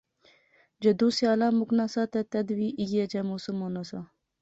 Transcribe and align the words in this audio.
جدوں 0.81 1.11
سیالا 1.17 1.47
مُکنا 1.59 1.85
سا 1.93 2.03
تہ 2.11 2.19
تد 2.31 2.47
وی 2.57 2.67
ایہھے 2.79 3.03
جیا 3.11 3.21
کی 3.21 3.21
موسم 3.29 3.55
ہونا 3.63 3.81
سا 3.89 3.99